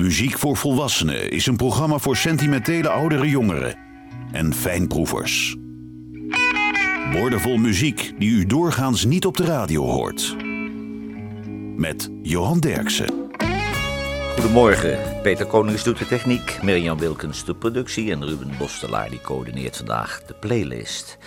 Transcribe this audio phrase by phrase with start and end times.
[0.00, 3.78] Muziek voor Volwassenen is een programma voor sentimentele oudere jongeren
[4.32, 5.56] en fijnproevers.
[7.12, 10.36] Woordenvol muziek die u doorgaans niet op de radio hoort.
[11.76, 13.30] Met Johan Derksen.
[14.34, 19.76] Goedemorgen, Peter Konings doet de techniek, Mirjam Wilkens de productie en Ruben Bostelaar die coördineert
[19.76, 21.18] vandaag de playlist.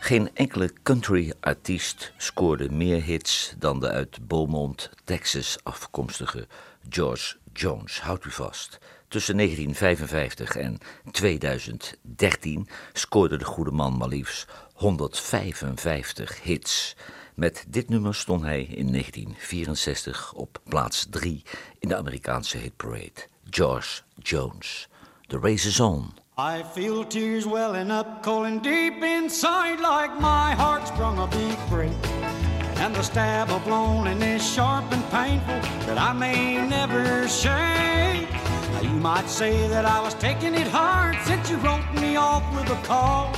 [0.00, 6.46] Geen enkele country-artiest scoorde meer hits dan de uit Beaumont, Texas afkomstige
[6.88, 8.00] George Jones.
[8.00, 8.78] Houdt u vast.
[9.08, 10.78] Tussen 1955 en
[11.10, 16.96] 2013 scoorde de goede man maar liefst 155 hits.
[17.34, 21.42] Met dit nummer stond hij in 1964 op plaats 3
[21.78, 23.26] in de Amerikaanse hitparade.
[23.50, 24.88] George Jones.
[25.26, 26.14] The race is on.
[26.38, 32.51] I feel tears welling up, calling deep inside, like my heart's sprung a big break.
[32.82, 38.28] And the stab of loneliness sharp and painful that I may never shake.
[38.72, 42.42] Now you might say that I was taking it hard since you wrote me off
[42.52, 43.30] with a call.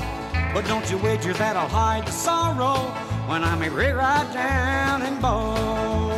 [0.54, 2.78] But don't you wager that I'll hide the sorrow
[3.28, 6.08] when I'm right down and bow.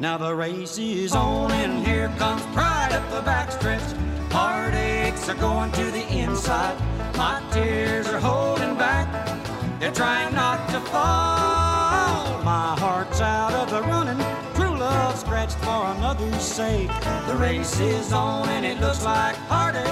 [0.00, 3.88] Now the race is on and here comes pride up the backstretch.
[4.32, 6.76] Heartaches are going to the inside.
[7.16, 9.06] My tears are holding back.
[9.78, 11.61] They're trying not to fall.
[12.44, 14.18] My heart's out of the running.
[14.56, 16.90] True love scratched for another's sake.
[17.28, 19.91] The race is on and it looks like heartaches.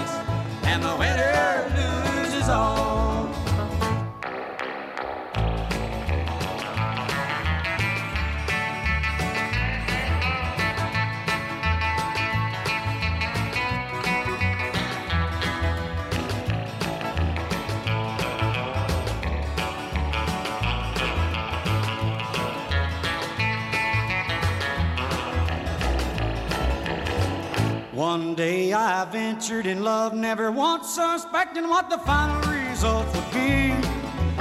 [28.14, 33.68] One day I ventured in love, never once suspecting what the final result would be.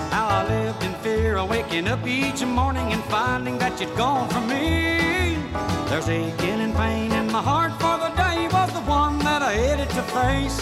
[0.09, 4.27] How I lived in fear of waking up each morning and finding that you'd gone
[4.29, 5.37] from me.
[5.87, 9.53] There's aching and pain in my heart for the day was the one that I
[9.53, 10.57] headed to face.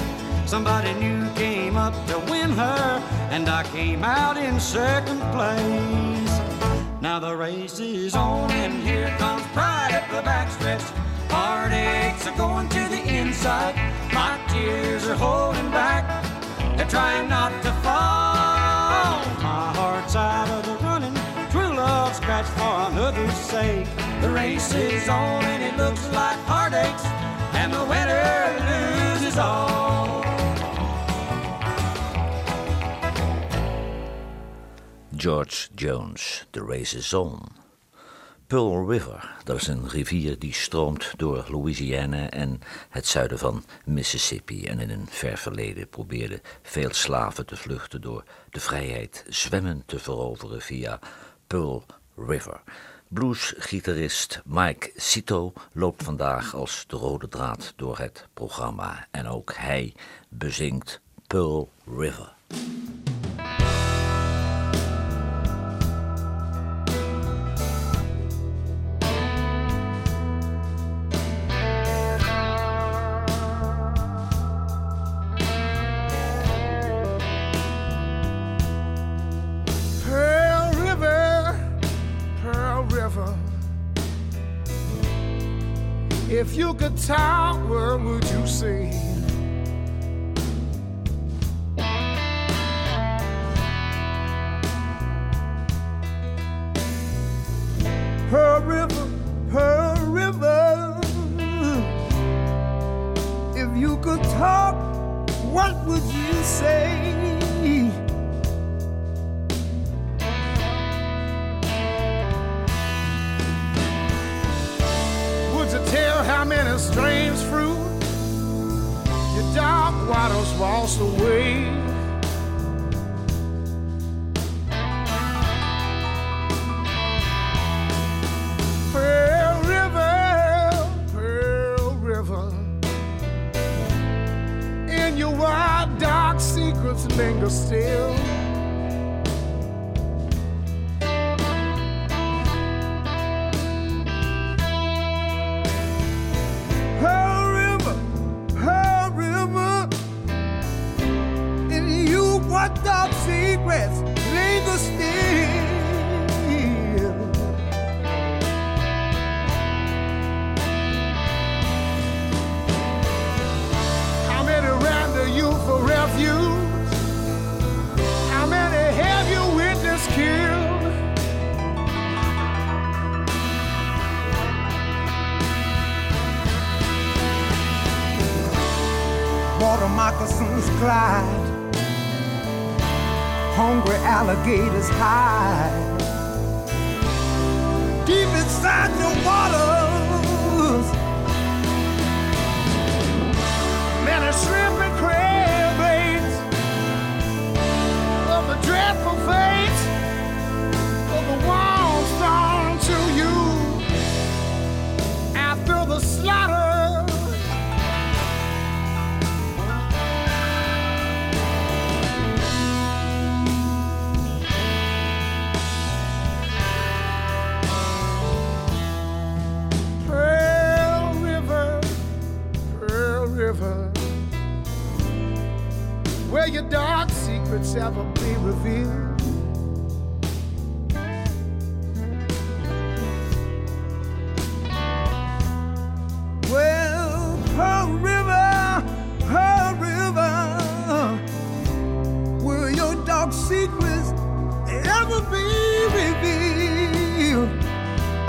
[0.46, 3.02] Somebody new came up to win her,
[3.32, 6.34] and I came out in second place.
[7.00, 10.86] Now the race is on, and here comes pride at the backstretch.
[11.30, 13.76] Heartaches are going to the inside.
[14.14, 16.04] My tears are holding back.
[16.78, 19.18] They're trying not to fall.
[19.42, 21.14] My heart's out of the running.
[21.52, 23.88] True love scratched for another's sake.
[24.22, 27.06] The race is on and it looks like heartaches.
[27.54, 28.28] And the winner
[28.70, 30.24] loses all.
[35.16, 37.67] George Jones, The Race is On.
[38.48, 42.60] Pearl River, dat is een rivier die stroomt door Louisiana en
[42.90, 44.66] het zuiden van Mississippi.
[44.66, 50.00] En in een ver verleden probeerden veel slaven te vluchten door de vrijheid zwemmen te
[50.00, 51.00] veroveren via
[51.48, 52.62] Pearl River.
[53.08, 59.08] Bluesgitarist Mike Cito loopt vandaag als de rode draad door het programma.
[59.12, 59.94] En ook hij
[60.30, 62.36] bezingt Pearl River.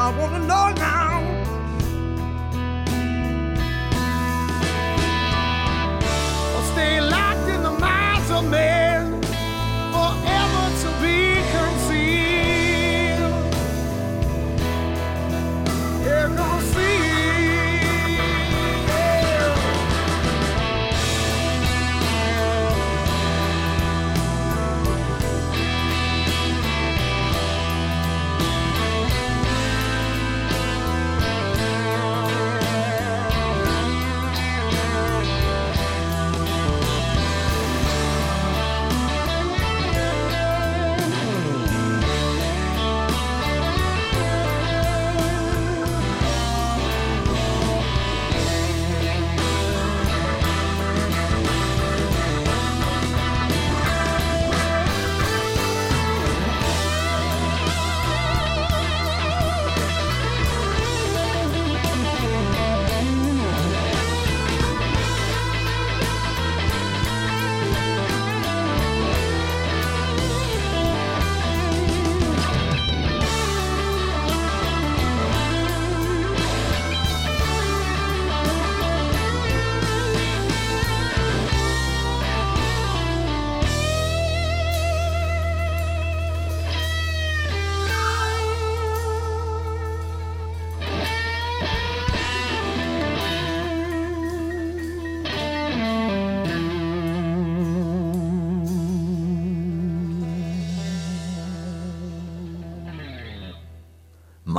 [0.09, 1.08] I wanna know now.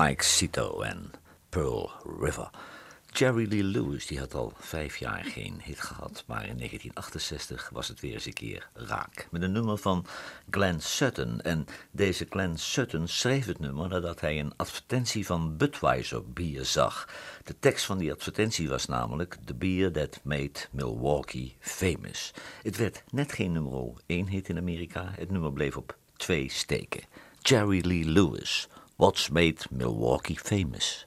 [0.10, 1.12] Mike Cito en
[1.50, 2.50] Pearl River.
[3.14, 7.88] Jerry Lee Lewis die had al vijf jaar geen hit gehad, maar in 1968 was
[7.88, 9.28] het weer eens een keer raak.
[9.32, 10.06] Met een nummer van
[10.50, 11.42] Glenn Sutton.
[11.42, 17.10] En deze Glenn Sutton schreef het nummer nadat hij een advertentie van Budweiser bier zag.
[17.44, 22.34] De tekst van die advertentie was namelijk The Beer That Made Milwaukee Famous.
[22.64, 27.04] Het werd net geen nummer 1 hit in Amerika, het nummer bleef op twee steken.
[27.42, 28.68] Jerry Lee Lewis,
[29.00, 31.06] What's Made Milwaukee Famous?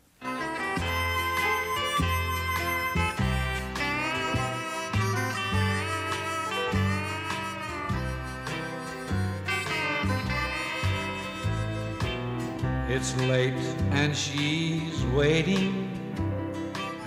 [12.88, 13.52] It's late
[13.90, 15.90] and she's waiting,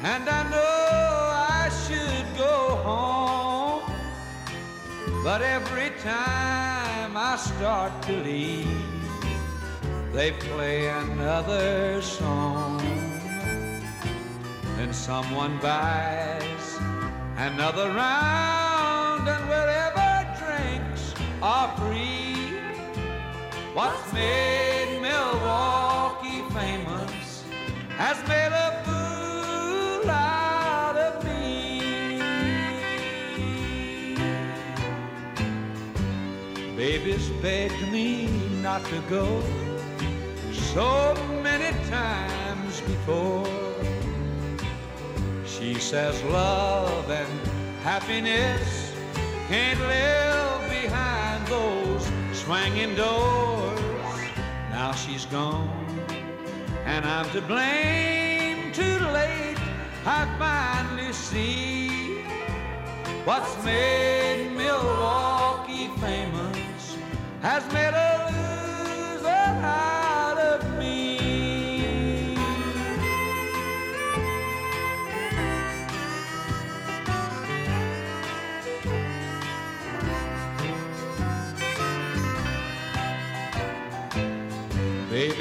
[0.03, 3.91] and I know I should go home.
[5.23, 8.94] But every time I start to leave,
[10.15, 12.77] they play another song.
[14.77, 16.79] Then someone buys
[17.35, 22.53] another round, and wherever drinks are free.
[23.73, 27.43] What's made Milwaukee famous
[27.97, 31.81] has made a fool out of me.
[36.77, 38.29] Baby's begged me
[38.61, 39.43] not to go
[40.75, 43.47] so many times before.
[45.45, 47.47] She says love and
[47.81, 48.91] happiness
[49.47, 52.03] can't live behind those
[52.33, 53.79] swinging doors.
[54.69, 55.87] Now she's gone,
[56.83, 58.73] and I'm to blame.
[58.73, 59.61] Too late,
[60.05, 62.17] I finally see
[63.23, 66.97] what's made Milwaukee famous
[67.41, 69.51] has made a loser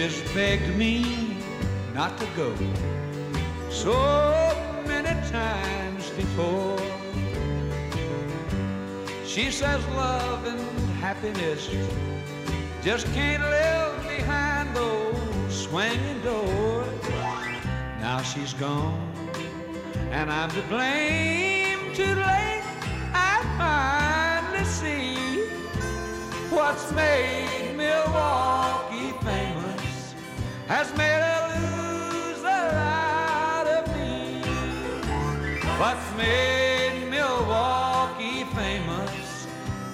[0.04, 1.02] has begged me
[1.94, 2.54] not to go
[3.70, 3.96] so
[4.86, 6.78] many times before.
[9.24, 10.60] She says love and
[11.00, 11.70] happiness
[12.82, 17.08] just can't live behind those swinging doors.
[17.98, 19.08] Now she's gone,
[20.10, 21.94] and I'm to blame.
[21.94, 22.64] Too late,
[23.14, 25.16] I finally see
[26.50, 27.84] what's made me
[28.14, 28.83] famous
[30.66, 34.40] has made a loser out of me.
[35.78, 39.46] What's made Milwaukee famous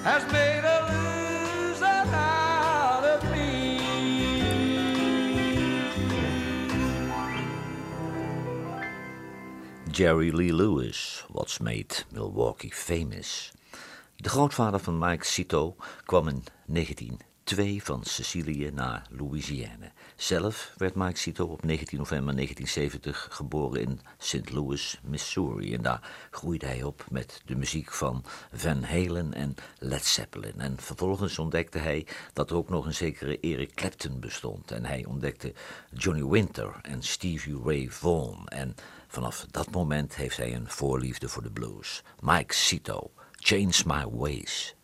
[0.04, 3.80] has made a loser out of me.
[9.90, 13.52] Jerry Lee Lewis, What's Made Milwaukee Famous.
[14.16, 16.44] De grootvader van Mike Cito kwam in
[17.56, 19.92] 1902 van Sicilië naar Louisiane.
[20.16, 24.50] Zelf werd Mike Cito op 19 november 1970 geboren in St.
[24.50, 25.74] Louis, Missouri.
[25.74, 30.60] En daar groeide hij op met de muziek van Van Halen en Led Zeppelin.
[30.60, 34.70] En vervolgens ontdekte hij dat er ook nog een zekere Eric Clapton bestond.
[34.70, 35.52] En hij ontdekte
[35.92, 38.46] Johnny Winter en Stevie Ray Vaughan.
[38.48, 38.74] En
[39.08, 42.02] vanaf dat moment heeft hij een voorliefde voor de blues.
[42.20, 44.74] Mike Cito, Change My Ways.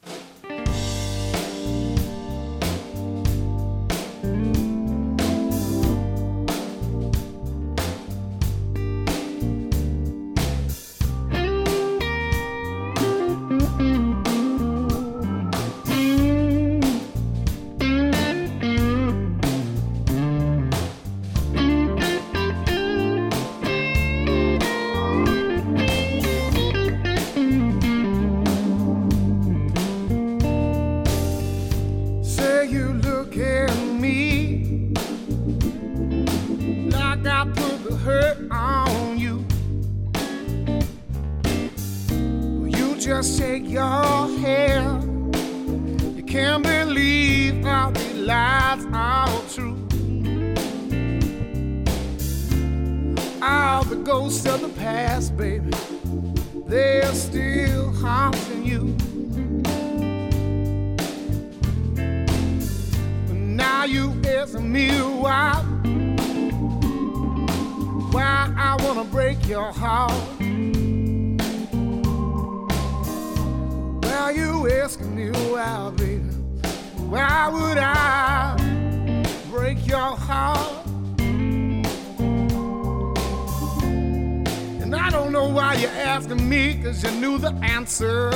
[53.88, 55.70] The ghosts of the past, baby,
[56.66, 58.96] they're still haunting you.
[63.32, 65.54] Now you ask me why,
[68.10, 70.12] why I wanna break your heart.
[74.02, 76.24] Well, you asking me why, baby,
[77.08, 78.56] why would I
[79.48, 80.85] break your heart?
[85.16, 88.30] Don't know why you're asking me, cause you knew the answer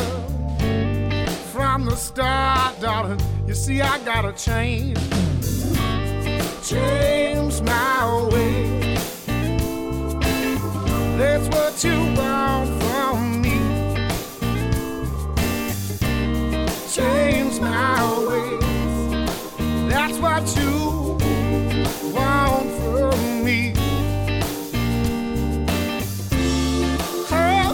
[1.53, 3.21] from the start, darling.
[3.47, 4.97] You see, I gotta change,
[6.67, 8.97] change my way.
[11.19, 13.59] That's what you want from me.
[16.91, 19.21] Change my ways.
[19.93, 21.19] That's what you
[22.15, 23.80] want from me.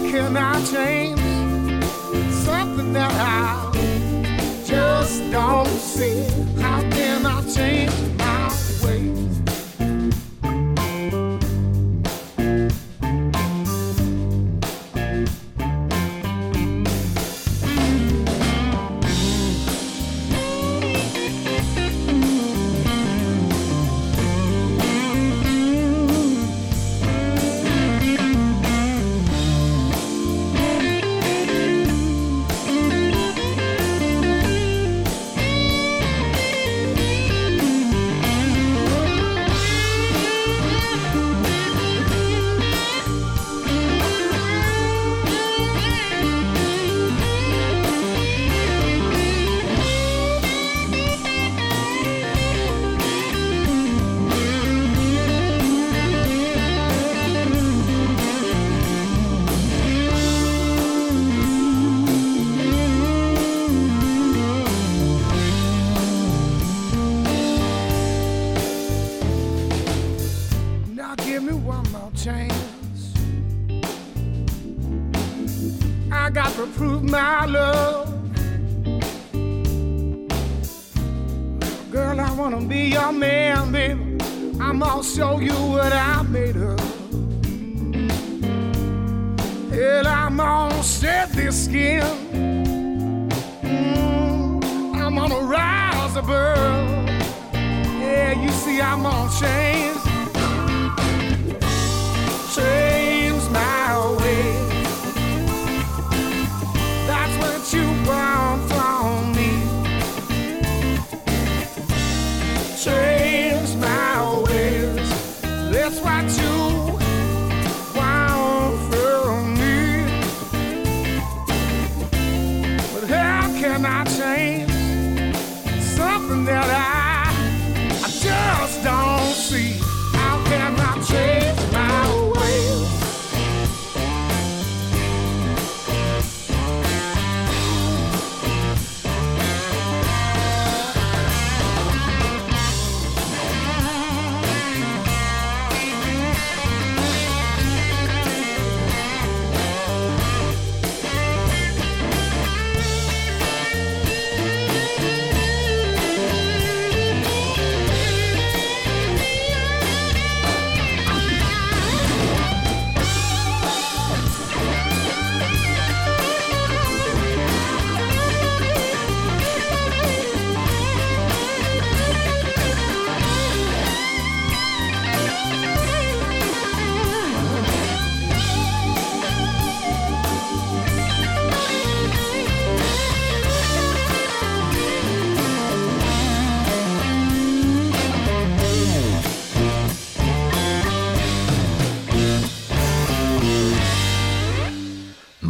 [0.07, 1.85] How can I change
[2.31, 6.23] something that I just don't see?
[6.61, 8.06] How can I change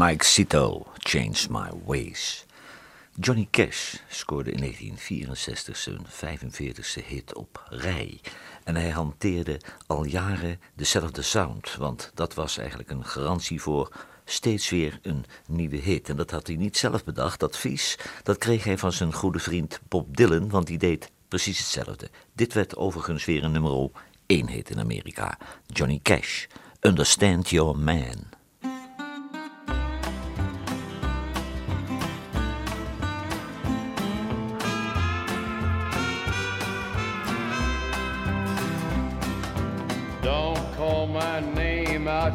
[0.06, 2.44] Mike Cito, Change My Ways.
[3.20, 8.20] Johnny Cash scoorde in 1964 zijn 45ste hit op rij.
[8.64, 13.92] En hij hanteerde al jaren dezelfde sound, want dat was eigenlijk een garantie voor
[14.24, 16.08] steeds weer een nieuwe hit.
[16.08, 19.80] En dat had hij niet zelf bedacht, advies, dat kreeg hij van zijn goede vriend
[19.88, 22.10] Bob Dylan, want die deed precies hetzelfde.
[22.32, 23.90] Dit werd overigens weer een nummer
[24.26, 25.38] 1 hit in Amerika.
[25.66, 26.46] Johnny Cash,
[26.80, 28.34] Understand Your Man.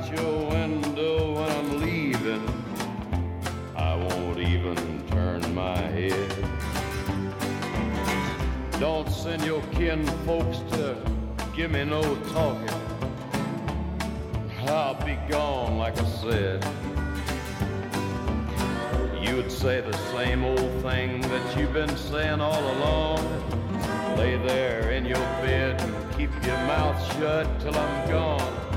[0.01, 2.63] Out your window when I'm leaving.
[3.75, 6.35] I won't even turn my head.
[8.79, 10.97] Don't send your kin folks to
[11.55, 12.01] give me no
[12.33, 12.79] talking.
[14.67, 16.65] I'll be gone, like I said.
[19.21, 23.19] You'd say the same old thing that you've been saying all along.
[24.17, 28.70] Lay there in your bed and keep your mouth shut till I'm gone.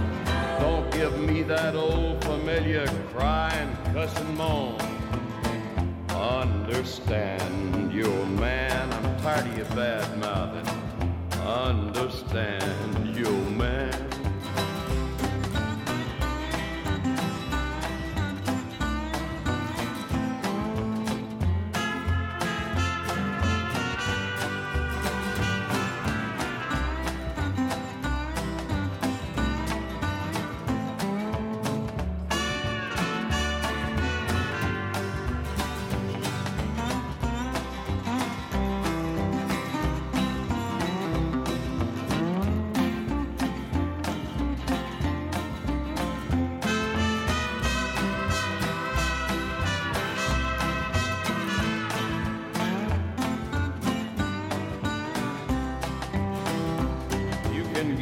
[0.65, 4.79] Don't give me that old familiar cry and cuss and moan.
[6.09, 10.67] Understand your man, I'm tired of your bad mouthing.
[11.43, 13.84] Understand your man.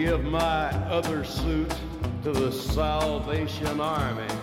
[0.07, 1.73] Give my other suit
[2.25, 4.35] to the Salvation Army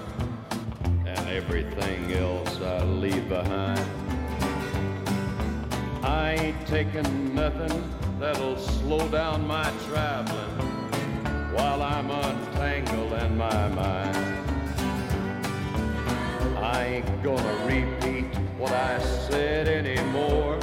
[1.05, 3.85] and everything else I leave behind.
[6.01, 7.83] I ain't taking nothing
[8.21, 10.55] that'll slow down my traveling
[11.53, 14.15] while I'm untangled in my mind.
[16.57, 20.57] I ain't gonna repeat what I said anymore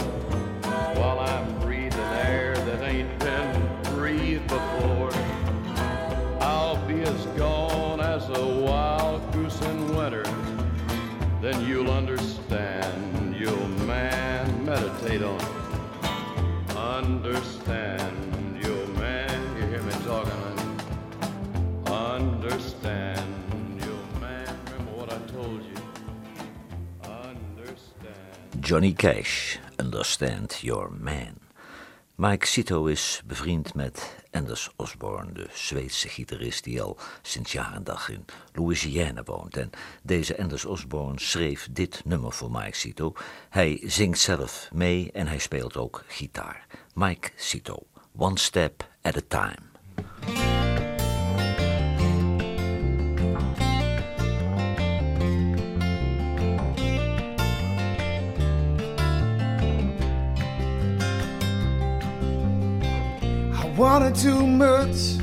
[11.47, 13.37] Then you'll understand.
[13.39, 16.77] You'll man meditate on it.
[16.77, 18.59] Understand.
[18.61, 19.57] You'll man.
[19.57, 20.33] You hear me talking?
[20.43, 20.73] honey?
[21.87, 23.33] Understand.
[23.79, 24.59] You'll man.
[24.73, 27.09] Remember what I told you.
[27.09, 28.59] Understand.
[28.59, 31.46] Johnny Cash, Understand Your Man.
[32.17, 37.85] Mike Cito is bevriend met Anders Osborne, de Zweedse gitarist die al sinds jaar en
[37.85, 39.57] dag in Louisiana woont.
[39.57, 39.71] En
[40.03, 43.13] deze Anders Osborne schreef dit nummer voor Mike Cito.
[43.49, 46.67] Hij zingt zelf mee en hij speelt ook gitaar.
[46.95, 50.66] Mike Cito, One Step at a Time.
[63.77, 65.17] Wanted too much,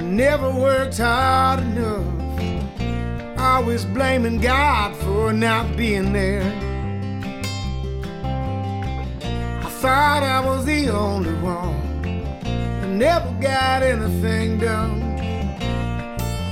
[0.00, 3.38] never worked hard enough.
[3.38, 6.42] Always blaming God for not being there.
[9.62, 12.02] I thought I was the only one
[12.42, 15.02] that never got anything done.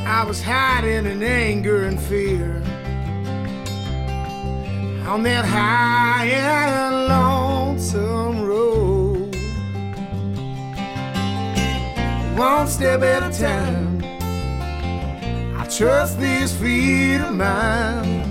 [0.07, 2.63] I was hiding in anger and fear
[5.09, 7.34] on that high and lonesome
[12.37, 14.03] One step at a time,
[15.57, 18.29] I trust these feet of mine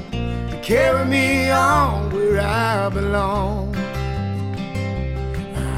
[0.50, 3.74] to carry me on where I belong.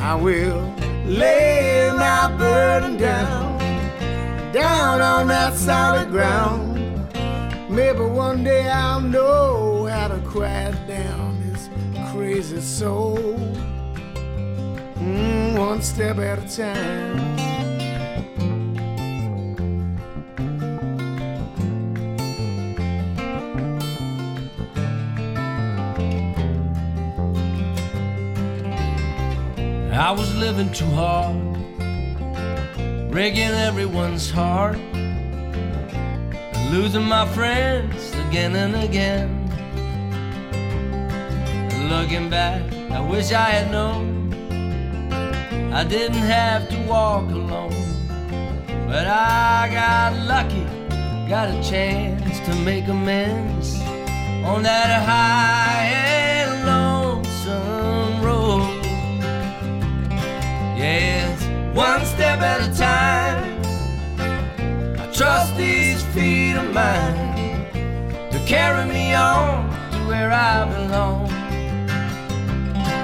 [0.02, 0.74] I will
[1.06, 3.60] lay my burden down,
[4.52, 6.80] down on that solid ground.
[7.70, 11.70] Maybe one day I'll know how to quiet down this
[12.12, 13.18] crazy soul.
[14.96, 17.55] Mm, one step at a time.
[29.96, 31.54] I was living too hard,
[33.10, 39.30] breaking everyone's heart, and losing my friends again and again.
[41.88, 44.34] Looking back, I wish I had known
[45.74, 47.72] I didn't have to walk alone.
[48.88, 50.66] But I got lucky,
[51.30, 53.80] got a chance to make amends
[54.44, 55.25] on that high
[66.76, 67.72] mine
[68.32, 71.30] to carry me on to where I belong.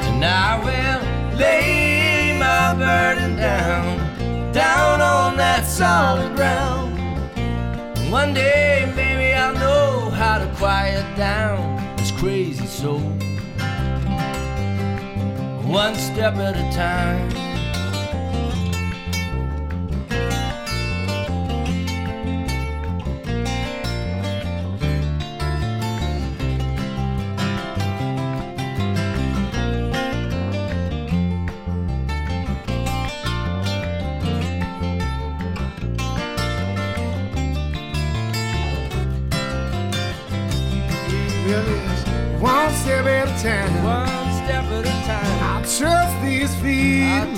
[0.07, 1.01] And I will
[1.39, 6.99] lay my burden down, down on that solid ground.
[7.97, 12.99] And one day, maybe I'll know how to quiet down this crazy soul.
[15.63, 17.50] One step at a time.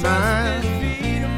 [0.03, 0.61] Mine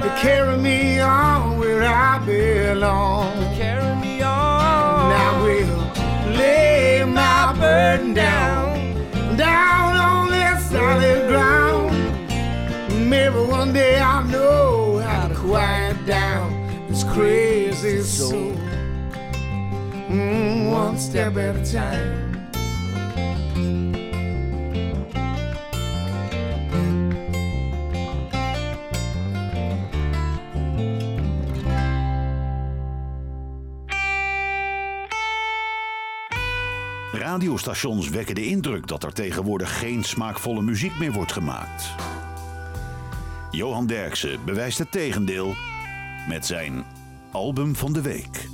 [0.01, 3.32] to carry me on where I belong.
[3.56, 5.12] carry me on.
[5.12, 11.95] And I will lay my burden down, down on that solid ground.
[13.10, 16.47] Maybe one day I'll know how to quiet down
[16.89, 18.54] this crazy soul.
[20.10, 22.25] Mm, one step at a time.
[37.36, 41.95] Radiostations wekken de indruk dat er tegenwoordig geen smaakvolle muziek meer wordt gemaakt.
[43.52, 45.56] Johan Derksen bewijst het tegendeel
[46.28, 46.84] met zijn
[47.32, 48.44] album van de week.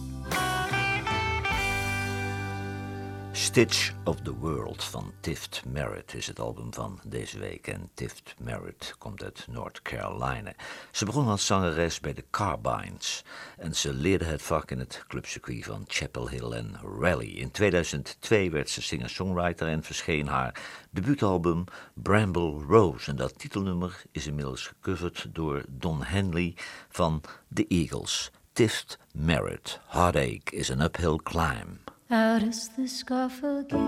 [3.51, 7.67] Stitch of the World van Tift Merritt is het album van deze week.
[7.67, 10.53] En Tift Merritt komt uit North Carolina.
[10.91, 13.23] Ze begon als zangeres bij de Carbines.
[13.57, 17.37] En ze leerde het vak in het clubcircuit van Chapel Hill en Raleigh.
[17.37, 23.09] In 2002 werd ze singer-songwriter en verscheen haar debuutalbum Bramble Rose.
[23.09, 26.53] En dat titelnummer is inmiddels gecoverd door Don Henley
[26.89, 27.21] van
[27.53, 28.31] The Eagles.
[28.53, 31.90] Tift Merritt, Heartache is an uphill climb.
[32.11, 33.79] How does the scar forgive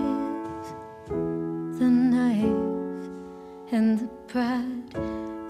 [1.10, 3.10] the knife
[3.70, 4.94] and the pride?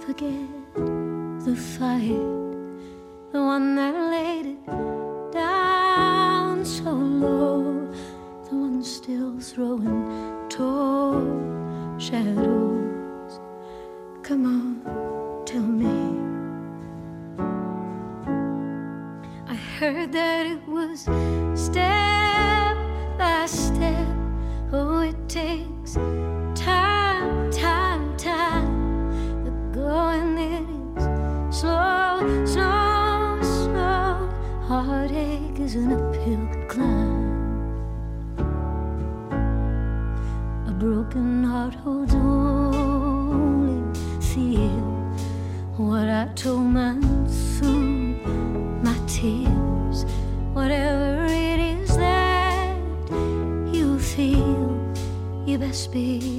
[0.04, 0.50] Forget
[1.44, 2.18] the fight,
[3.30, 4.66] the one that laid it
[5.32, 7.92] down so low,
[8.50, 11.22] the one still throwing tall
[11.96, 13.38] shadows.
[14.24, 15.94] Come on, tell me.
[19.46, 21.02] I heard that it was
[21.54, 22.23] step
[23.18, 24.06] by step.
[24.72, 25.94] Oh, it takes
[26.54, 29.44] time, time, time.
[29.44, 31.04] The going is
[31.56, 34.30] slow, slow, slow.
[34.66, 37.23] Heartache is an uphill climb.
[55.94, 56.33] be.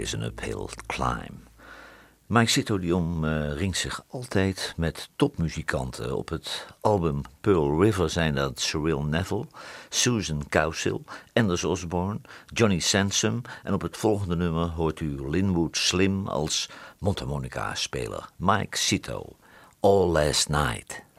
[0.00, 1.48] is een uphill climb.
[2.26, 6.16] Mike Sitodium ringt zich altijd met topmuzikanten.
[6.16, 9.46] Op het album Pearl River zijn dat Cyril Neville,
[9.88, 11.00] Susan Cowsill,
[11.32, 13.42] Anders Osborne, Johnny Sansom.
[13.62, 18.28] En op het volgende nummer hoort u Linwood Slim als Montamonica-speler.
[18.36, 19.36] Mike Sito,
[19.80, 21.09] All Last Night.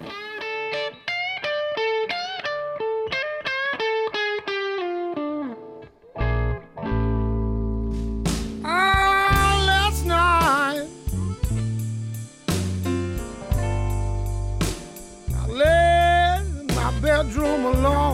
[17.61, 18.10] come along.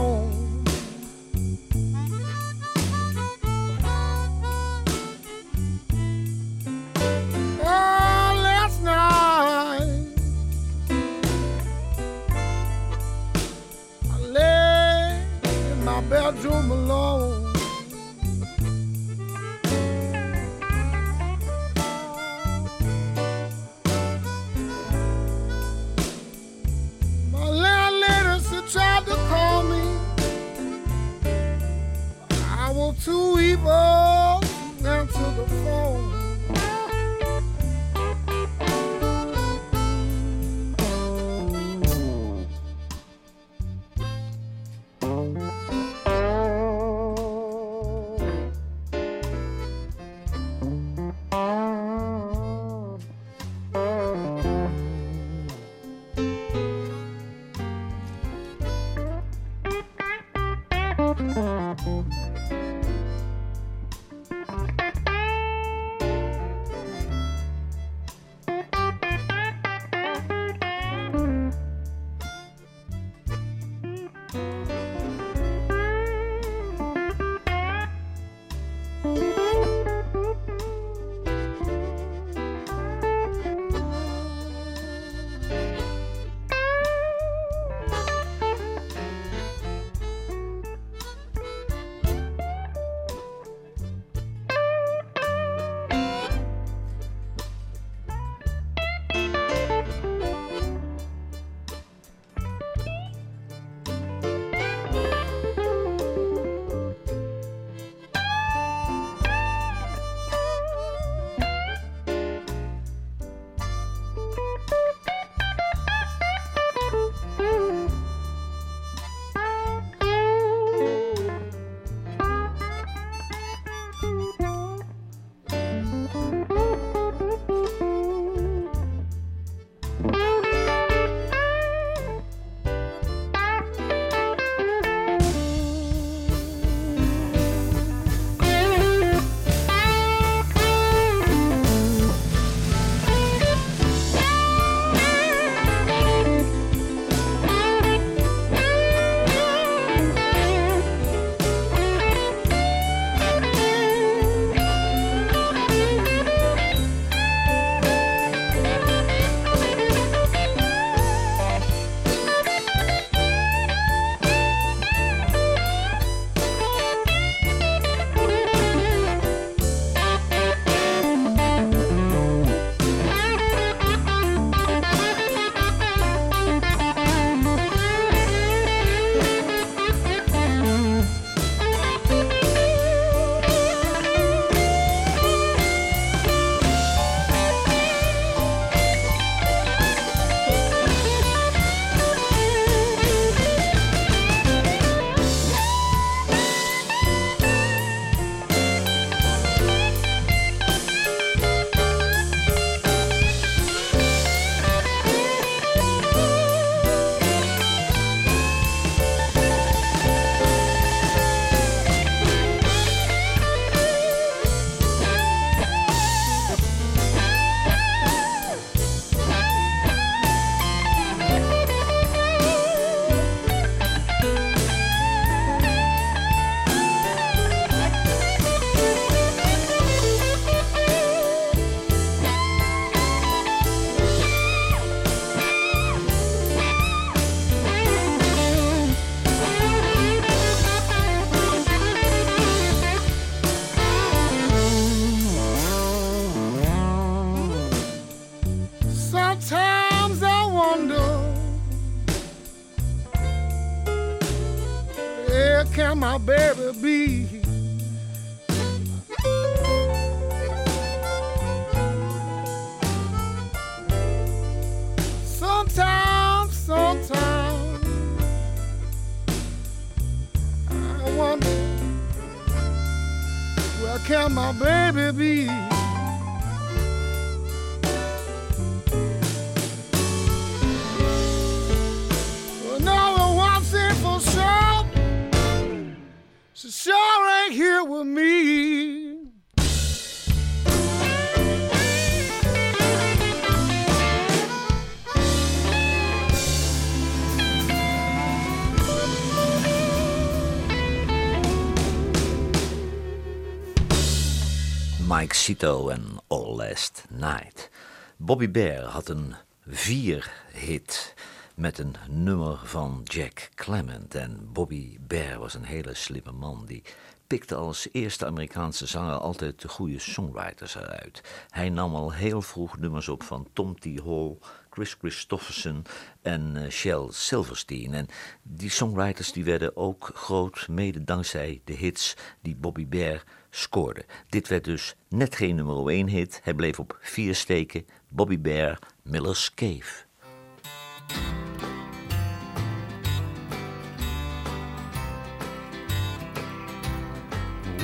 [305.18, 307.70] Mike Cito en All Last Night.
[308.18, 309.36] Bobby Bear had een
[309.68, 311.14] vier-hit
[311.56, 314.16] met een nummer van Jack Clement.
[314.16, 316.66] En Bobby Bear was een hele slimme man.
[316.66, 316.84] Die
[317.28, 321.22] pikte als eerste Amerikaanse zanger altijd de goede songwriters eruit.
[321.50, 323.86] Hij nam al heel vroeg nummers op van Tom T.
[323.86, 324.38] Hall,
[324.70, 325.86] Chris Christofferson
[326.22, 327.94] en eh, Shel Silverstein.
[327.94, 328.08] En
[328.42, 333.24] die songwriters die werden ook groot, mede dankzij de hits die Bobby Bear
[333.58, 334.06] scoorde.
[334.30, 336.40] Dit werd dus net geen nummer 1 hit.
[336.44, 337.86] Hij bleef op vier steken.
[338.08, 340.06] Bobby Bear, Miller's Cave.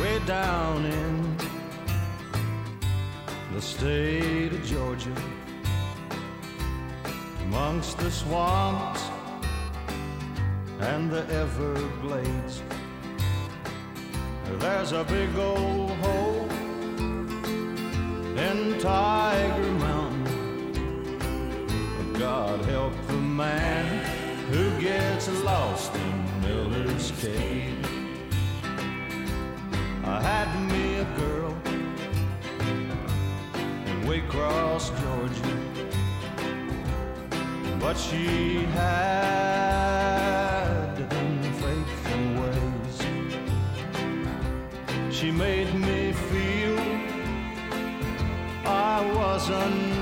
[0.03, 1.37] way down in
[3.53, 5.15] the state of Georgia,
[7.43, 9.01] amongst the swamps
[10.79, 12.61] and the Everglades.
[14.59, 16.49] There's a big old hole
[18.37, 20.23] in Tiger Mountain.
[22.13, 23.85] God help the man
[24.51, 27.77] who gets lost in Miller's Cave.
[30.03, 31.55] I had me a girl
[33.89, 35.57] in Waycross, Georgia,
[37.79, 40.32] but she had
[49.45, 49.92] I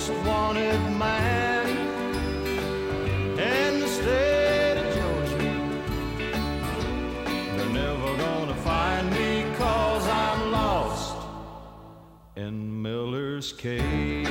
[0.00, 1.66] Most wanted man
[3.38, 5.36] in the state of Georgia.
[7.54, 11.16] They're never gonna find me cause I'm lost
[12.34, 14.26] in Miller's Cave.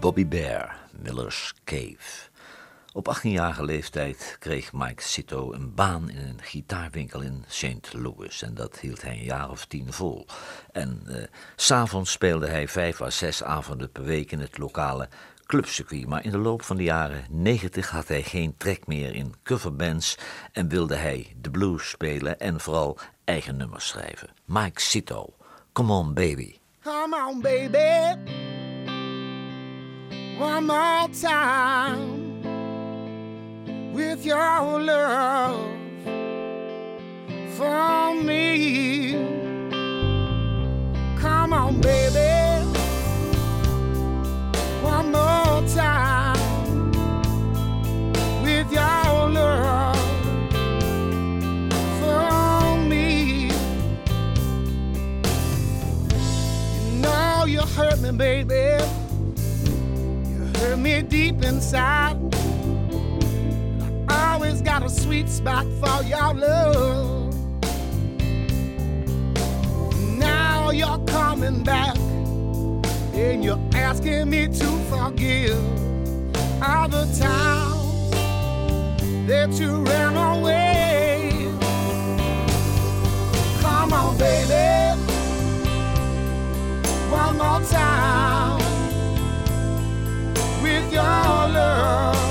[0.00, 2.30] Bobby Bare, Miller's Cave.
[2.96, 7.92] Op 18-jarige leeftijd kreeg Mike Cito een baan in een gitaarwinkel in St.
[7.92, 8.42] Louis.
[8.42, 10.26] En dat hield hij een jaar of tien vol.
[10.72, 11.22] En eh,
[11.56, 15.08] s'avonds speelde hij vijf à zes avonden per week in het lokale
[15.46, 16.06] clubcircuit.
[16.06, 20.18] Maar in de loop van de jaren 90 had hij geen trek meer in coverbands
[20.52, 24.28] en wilde hij de blues spelen en vooral eigen nummers schrijven.
[24.44, 25.34] Mike Cito,
[25.72, 26.58] Come On Baby.
[26.82, 28.18] Come on, baby.
[30.38, 32.23] One more time
[33.94, 35.70] with your love
[37.56, 39.12] for me.
[41.16, 42.66] Come on, baby,
[44.82, 46.90] one more time
[48.42, 49.96] with your love.
[52.00, 53.46] for me.
[56.74, 58.82] You know you hurt me, baby.
[60.28, 62.16] You hurt me deep inside
[64.14, 67.34] Always got a sweet spot for your love.
[70.18, 71.96] Now you're coming back,
[73.14, 75.58] and you're asking me to forgive
[76.62, 78.10] all the times
[79.26, 81.32] that you ran away.
[83.60, 85.00] Come on, baby,
[87.10, 88.60] one more time
[90.62, 92.23] with your love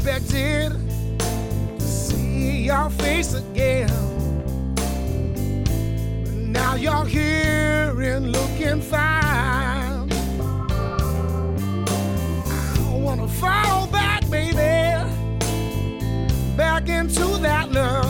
[0.00, 0.72] expected
[1.78, 3.90] to see your face again.
[4.74, 10.10] But now you're here and looking fine.
[12.78, 14.54] I wanna fall back, baby,
[16.56, 18.09] back into that love.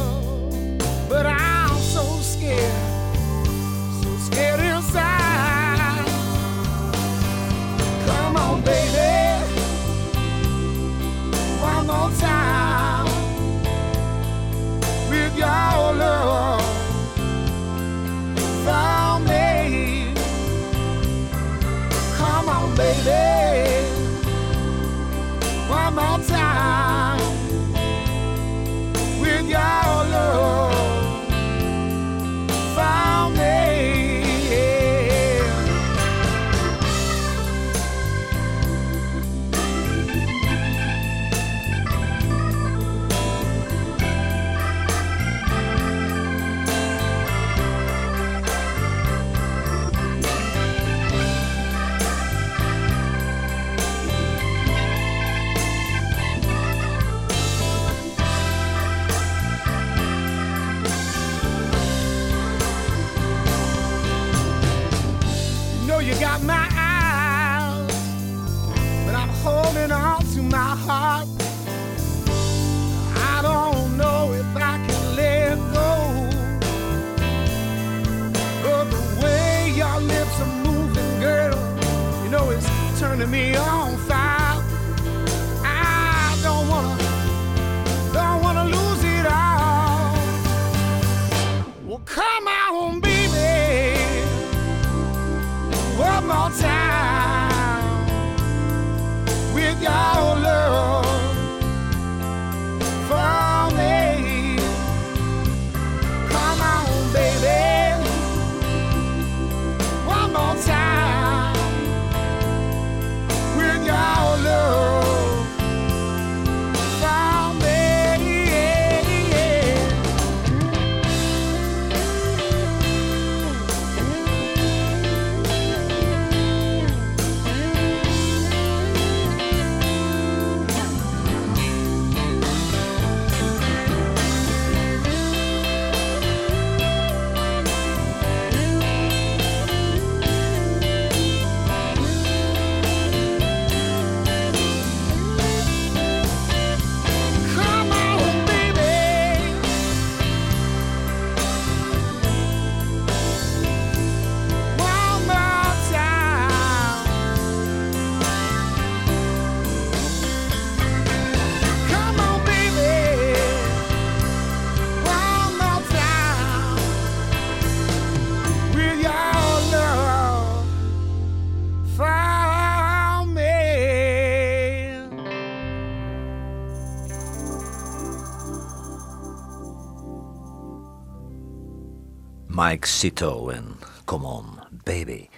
[182.71, 184.45] Mike Sito en Come On
[184.85, 185.29] Baby.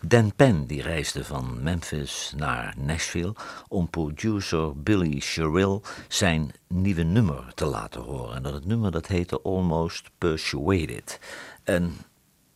[0.00, 3.34] Dan Penn die reisde van Memphis naar Nashville
[3.68, 8.36] om producer Billy Sherrill zijn nieuwe nummer te laten horen.
[8.36, 11.20] En dat nummer dat heette Almost Persuaded.
[11.64, 11.96] En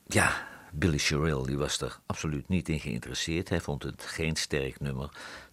[0.07, 3.49] ja, Billy Sherrill die was er absoluut niet in geïnteresseerd.
[3.49, 5.09] Hij vond het geen sterk nummer.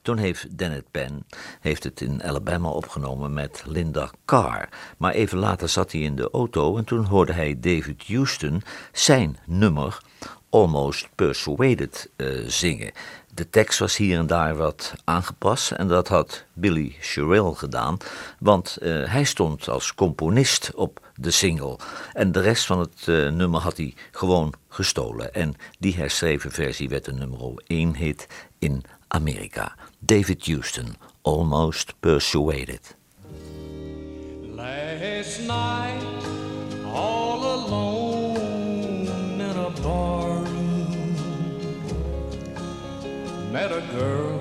[0.10, 1.26] Toen heeft Dennett Penn
[1.60, 4.70] heeft het in Alabama opgenomen met Linda Carr.
[4.98, 9.38] Maar even later zat hij in de auto en toen hoorde hij David Houston zijn
[9.46, 10.02] nummer
[10.50, 12.92] Almost Persuaded eh, zingen.
[13.34, 17.98] De tekst was hier en daar wat aangepast en dat had Billy Sherrill gedaan,
[18.40, 21.78] want eh, hij stond als componist op de single.
[22.14, 25.34] En de rest van het eh, nummer had hij gewoon gestolen.
[25.34, 28.28] En die herschreven versie werd een nummer 1 hit
[28.60, 29.74] in Amerika.
[30.06, 32.82] David Houston, Almost Persuaded.
[34.42, 36.02] Last night,
[36.86, 39.08] all alone
[39.40, 41.16] in a barroom,
[43.52, 44.40] met a girl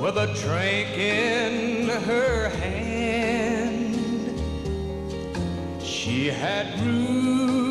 [0.00, 3.94] with a drink in her hand.
[5.82, 7.61] She had ruby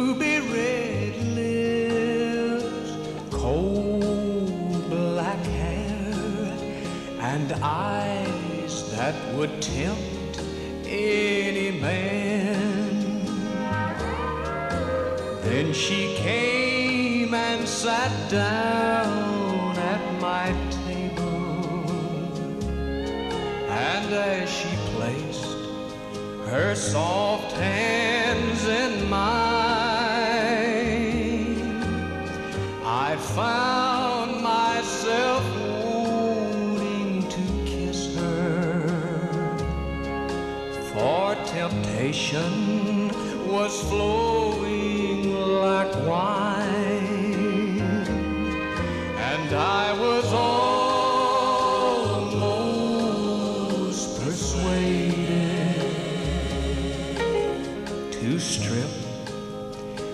[7.61, 10.39] eyes that would tempt
[10.85, 13.23] any man.
[15.41, 21.85] Then she came and sat down at my table.
[23.69, 25.45] And as she placed
[26.49, 29.91] her soft hands in mine,
[32.85, 33.90] I found
[42.31, 43.11] temptation
[43.51, 47.79] was flowing like wine,
[49.17, 50.61] and I was almost
[54.21, 55.75] persuaded
[58.13, 58.89] to strip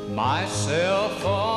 [0.10, 1.57] myself of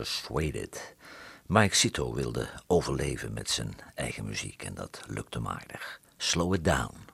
[0.00, 0.94] Persuaded.
[1.46, 6.00] Mike Cito wilde overleven met zijn eigen muziek en dat lukte aardig.
[6.16, 7.08] Slow it down.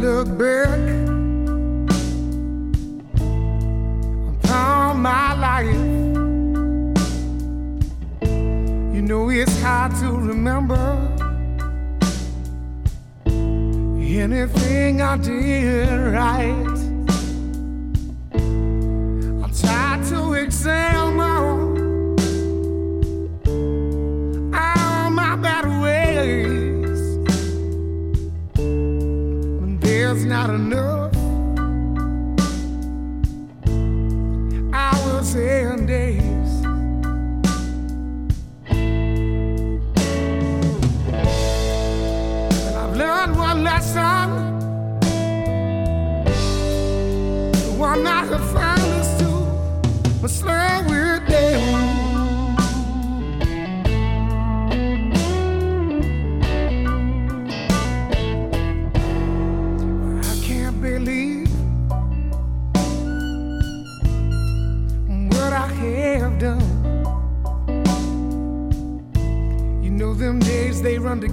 [0.00, 0.65] Look back
[9.66, 10.86] hard to remember
[13.26, 16.78] anything I did right.
[19.44, 21.35] I try to examine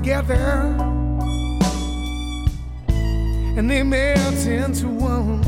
[0.04, 0.76] together
[3.58, 5.41] and they melt into one.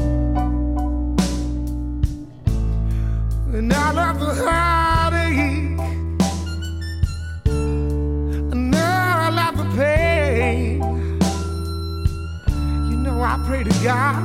[3.54, 5.80] And I love the heartache,
[8.54, 10.82] and I love the pain,
[12.90, 14.24] you know I pray to God.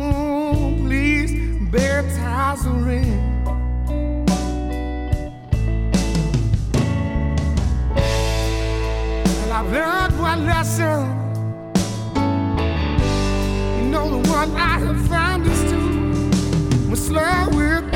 [0.00, 1.30] Oh, please
[1.70, 3.31] bear baptize the rings.
[9.72, 11.00] Learned one lesson.
[13.78, 17.91] You know the one I have found is to slow it